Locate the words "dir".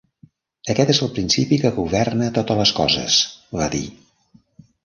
3.77-3.87